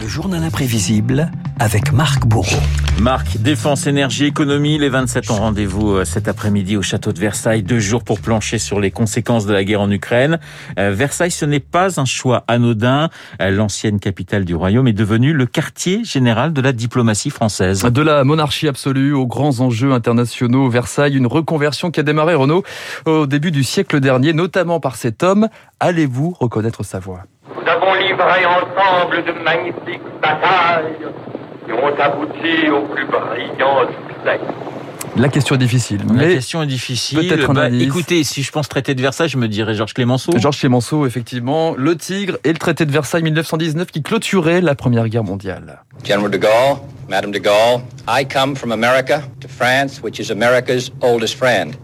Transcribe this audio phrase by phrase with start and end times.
[0.00, 2.56] Le journal imprévisible avec Marc Bourreau.
[3.00, 7.62] Marc, défense, énergie, économie, les 27 ont rendez-vous euh, cet après-midi au château de Versailles,
[7.62, 10.38] deux jours pour plancher sur les conséquences de la guerre en Ukraine.
[10.78, 13.08] Euh, Versailles, ce n'est pas un choix anodin.
[13.40, 17.84] Euh, l'ancienne capitale du royaume est devenue le quartier général de la diplomatie française.
[17.84, 22.64] De la monarchie absolue aux grands enjeux internationaux, Versailles, une reconversion qui a démarré, Renaud,
[23.06, 25.48] au début du siècle dernier, notamment par cet homme.
[25.80, 27.22] Allez-vous reconnaître sa voix?
[27.48, 31.08] Nous avons livré ensemble de magnifiques batailles
[32.00, 34.40] qui ont abouti au plus brillant succès.
[35.16, 36.02] La question est difficile.
[36.14, 37.18] La question est difficile.
[37.18, 37.68] Peut-être bah.
[37.68, 40.32] Écoutez, si je pense traité de Versailles, je me dirais Georges Clémenceau.
[40.38, 41.74] Georges Clémenceau, effectivement.
[41.76, 45.82] Le Tigre et le traité de Versailles 1919 qui clôturait la Première Guerre mondiale.
[46.04, 50.90] General de Gaulle, Madame de Gaulle, I come from America to France, which is America's
[51.02, 51.74] oldest friend.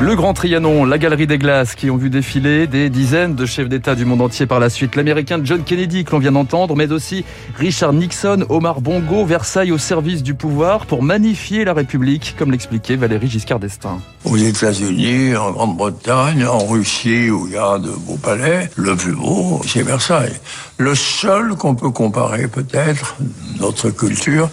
[0.00, 3.68] Le Grand Trianon, la Galerie des Glaces qui ont vu défiler des dizaines de chefs
[3.68, 4.94] d'État du monde entier par la suite.
[4.94, 7.24] L'Américain John Kennedy que l'on vient d'entendre, mais aussi
[7.56, 12.94] Richard Nixon, Omar Bongo, Versailles au service du pouvoir pour magnifier la République, comme l'expliquait
[12.94, 14.00] Valéry Giscard d'Estaing.
[14.24, 19.14] Aux États-Unis, en Grande-Bretagne, en Russie, où il y a de beaux palais, le plus
[19.14, 20.38] beau, c'est Versailles.
[20.78, 23.16] Le seul qu'on peut comparer peut-être,
[23.58, 24.48] notre culture,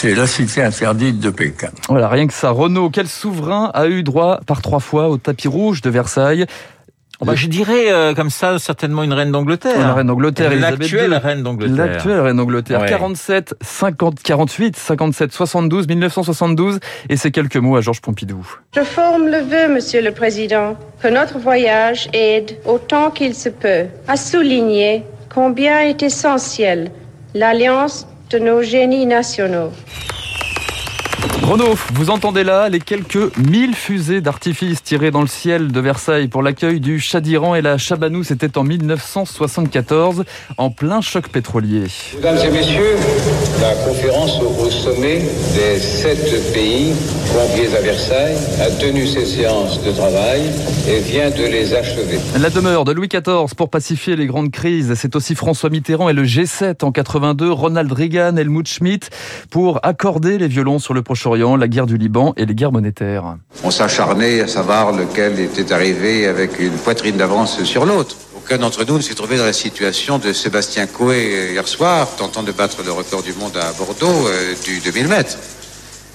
[0.00, 1.70] c'est la cité interdite de Pékin.
[1.88, 2.50] Voilà, rien que ça.
[2.50, 6.46] Renaud, quel souverain a eu droit par trois fois au tapis rouge de Versailles
[7.20, 9.76] Bah, je dirais euh, comme ça certainement une reine d'Angleterre.
[9.76, 11.86] La reine d'Angleterre, L'actuelle reine d'Angleterre.
[11.86, 12.82] L'actuelle reine d'Angleterre.
[12.82, 12.88] Ouais.
[12.88, 16.78] 47, 50, 48, 57, 72, 1972.
[17.08, 18.46] Et ces quelques mots à Georges Pompidou.
[18.76, 23.86] Je forme le vœu, Monsieur le Président, que notre voyage aide autant qu'il se peut
[24.06, 25.02] à souligner
[25.34, 26.92] combien est essentielle
[27.34, 29.72] l'alliance de nos génies nationaux.
[31.42, 36.28] Renaud, vous entendez là les quelques 1000 fusées d'artifice tirées dans le ciel de Versailles
[36.28, 38.22] pour l'accueil du Shah d'Iran et la Chabanou.
[38.22, 40.24] C'était en 1974,
[40.58, 41.84] en plein choc pétrolier.
[42.16, 42.96] Mesdames et messieurs,
[43.60, 45.22] la conférence au sommet
[45.54, 46.92] des sept pays
[47.32, 50.42] conviés à Versailles a tenu ses séances de travail
[50.88, 52.18] et vient de les achever.
[52.38, 56.14] La demeure de Louis XIV pour pacifier les grandes crises, c'est aussi François Mitterrand et
[56.14, 59.08] le G7 en 82, Ronald Reagan, Helmut Schmidt
[59.50, 63.38] pour accorder les violons sur le Proche-Orient, la guerre du Liban et les guerres monétaires.
[63.64, 68.14] On s'acharnait à savoir lequel était arrivé avec une poitrine d'avance sur l'autre.
[68.36, 72.42] Aucun d'entre nous ne s'est trouvé dans la situation de Sébastien Coé hier soir, tentant
[72.42, 75.38] de battre le record du monde à Bordeaux euh, du 2000 mètres,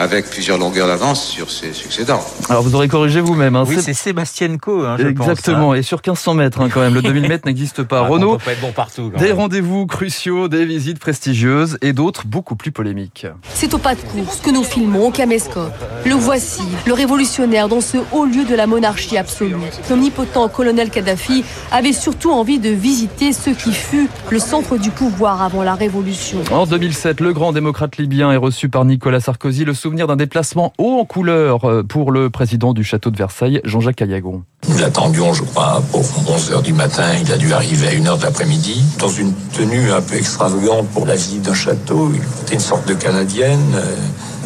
[0.00, 2.24] avec plusieurs longueurs d'avance sur ses succédants.
[2.48, 3.54] Alors vous aurez corrigé vous-même.
[3.54, 4.84] Hein, Oui, c'est- c'est Sébastien Co.
[4.86, 7.82] Hein, je Exactement, Pense, et sur 1500 mètres hein, quand même, le 2000 mètres n'existe
[7.82, 7.98] pas.
[8.00, 8.04] hein.
[8.06, 9.10] Ah, Renaud, On peut pas être bon partout.
[9.14, 13.26] quand des rendez-vous cruciaux, des visites prestigieuses et d'autres beaucoup plus polémiques.
[13.54, 15.72] C'est au pas de course que nous filmons au caméscope.
[16.06, 19.54] Le voici, le révolutionnaire dans ce haut lieu de la monarchie absolue.
[19.90, 25.42] L'omnipotent colonel Kadhafi avait surtout envie de visiter ce qui fut le centre du pouvoir
[25.42, 26.38] avant la révolution.
[26.50, 30.98] En 2007, le grand démocrate libyen est reçu par Nicolas Sarkozy, le d'un déplacement haut
[31.00, 34.42] en couleur euh, pour le président du château de Versailles, Jean-Jacques Ayagon.
[34.68, 37.04] Nous l'attendions, je crois, pour 11 heures du matin.
[37.20, 40.88] Il a dû arriver à 1 heure de l'après-midi, dans une tenue un peu extravagante
[40.88, 42.10] pour la visite d'un château.
[42.14, 43.96] Il était une sorte de canadienne, euh,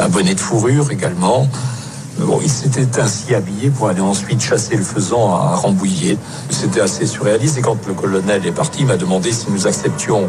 [0.03, 1.49] un bonnet de fourrure également.
[2.43, 6.17] Il s'était ainsi habillé pour aller ensuite chasser le faisan à Rambouillet.
[6.51, 7.59] C'était assez surréaliste.
[7.59, 10.29] Et quand le colonel est parti, il m'a demandé si nous acceptions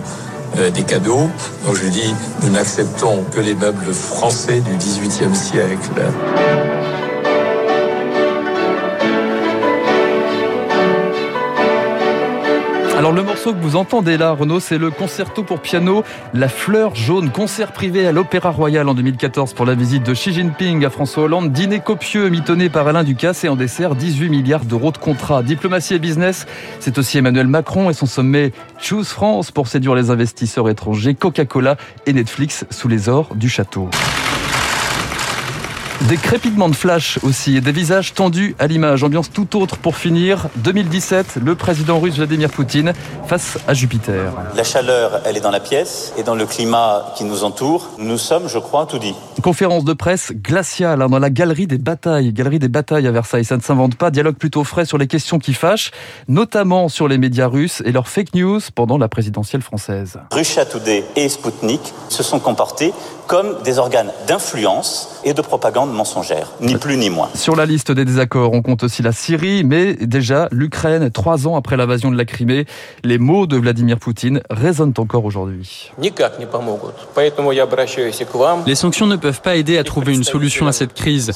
[0.74, 1.30] des cadeaux.
[1.66, 6.02] Donc je dit, nous n'acceptons que les meubles français du XVIIIe siècle.
[12.98, 16.96] Alors le morceau que vous entendez là, Renaud, c'est le concerto pour piano La Fleur
[16.96, 20.90] Jaune, concert privé à l'Opéra Royal en 2014 pour la visite de Xi Jinping à
[20.90, 24.98] François Hollande, dîner copieux mitonné par Alain Ducasse et en dessert 18 milliards d'euros de
[24.98, 25.44] contrats.
[25.44, 26.46] Diplomatie et business,
[26.80, 31.76] c'est aussi Emmanuel Macron et son sommet Choose France pour séduire les investisseurs étrangers, Coca-Cola
[32.06, 33.90] et Netflix sous les ors du château.
[36.08, 39.04] Des crépitements de flash aussi et des visages tendus à l'image.
[39.04, 40.50] Ambiance tout autre pour finir.
[40.58, 42.94] 2017, le président russe Vladimir Poutine
[43.26, 44.32] face à Jupiter.
[44.56, 47.90] La chaleur, elle est dans la pièce et dans le climat qui nous entoure.
[47.98, 49.16] Nous sommes, je crois, tout dit.
[49.42, 52.32] Conférence de presse glaciale hein, dans la galerie des batailles.
[52.34, 53.46] Galerie des batailles à Versailles.
[53.46, 54.12] Ça ne s'invente pas.
[54.12, 55.90] Dialogue plutôt frais sur les questions qui fâchent,
[56.28, 60.20] notamment sur les médias russes et leurs fake news pendant la présidentielle française.
[60.32, 62.94] Russia Today et Sputnik se sont comportés
[63.28, 67.30] comme des organes d'influence et de propagande mensongère, ni plus ni moins.
[67.34, 71.56] Sur la liste des désaccords, on compte aussi la Syrie, mais déjà l'Ukraine, trois ans
[71.56, 72.66] après l'invasion de la Crimée.
[73.04, 75.92] Les mots de Vladimir Poutine résonnent encore aujourd'hui.
[78.68, 81.32] Les sanctions ne peuvent pas aider à trouver une solution à cette crise.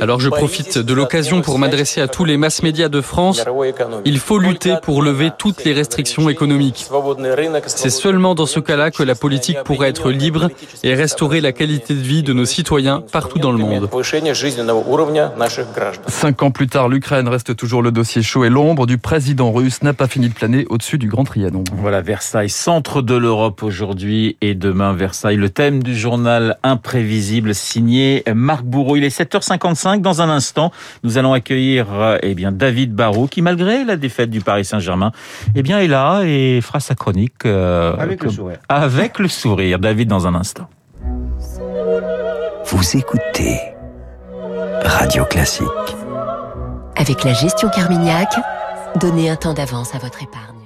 [0.00, 3.44] Alors je profite de l'occasion pour m'adresser à tous les mass médias de France.
[4.04, 6.86] Il faut lutter pour lever toutes les restrictions économiques.
[7.66, 10.50] C'est seulement dans ce cas-là que la politique pourrait être libre
[10.82, 13.88] et restaurer la qualité de vie de nos citoyens partout dans le monde.
[16.08, 19.82] Cinq ans plus tard, l'Ukraine reste toujours le dossier chaud et l'ombre du président russe
[19.82, 21.64] n'a pas fini de planer au-dessus du Grand Trianon.
[21.74, 25.36] Voilà, Versailles, centre de l'Europe aujourd'hui et demain Versailles.
[25.36, 28.96] Le thème du journal imprévisible signé Marc Bourreau.
[28.96, 30.00] Il est 7h55.
[30.00, 30.72] Dans un instant,
[31.04, 31.86] nous allons accueillir
[32.22, 35.12] eh bien David Barrault qui, malgré la défaite du Paris Saint-Germain,
[35.54, 38.58] eh bien est là et fera sa chronique euh, avec le sourire.
[38.68, 39.78] Avec le sourire.
[39.78, 40.68] David, dans un instant.
[42.66, 43.60] Vous écoutez
[44.84, 45.66] Radio Classique.
[46.96, 48.28] Avec la gestion Carmignac,
[48.96, 50.57] donnez un temps d'avance à votre épargne.